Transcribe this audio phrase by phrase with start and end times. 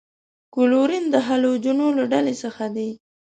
[0.55, 2.89] کلورین د هلوجنو له ډلې څخه دی.